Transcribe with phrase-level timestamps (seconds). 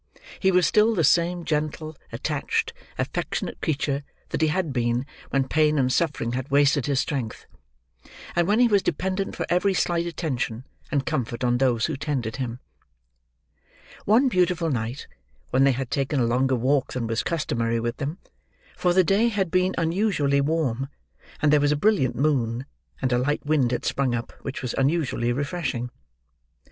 [0.39, 5.77] He was still the same gentle, attached, affectionate creature that he had been when pain
[5.77, 7.45] and suffering had wasted his strength,
[8.35, 12.37] and when he was dependent for every slight attention, and comfort on those who tended
[12.37, 12.59] him.
[14.05, 15.05] One beautiful night,
[15.51, 18.17] when they had taken a longer walk than was customary with them:
[18.75, 20.87] for the day had been unusually warm,
[21.43, 22.65] and there was a brilliant moon,
[23.03, 25.91] and a light wind had sprung up, which was unusually refreshing.